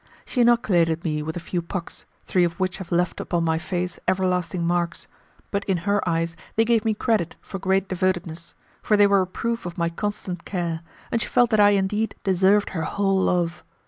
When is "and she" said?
11.11-11.27